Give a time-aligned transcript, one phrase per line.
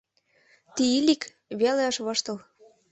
[0.75, 1.21] Тиилик
[1.59, 2.37] веле ыш воштыл.